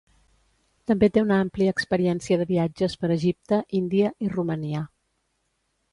També 0.91 1.09
té 1.17 1.23
una 1.25 1.37
àmplia 1.41 1.75
experiència 1.77 2.39
de 2.43 2.47
viatges 2.53 2.97
per 3.03 3.13
Egipte, 3.19 3.63
Índia 3.81 4.11
i 4.29 4.35
Romania. 4.37 4.83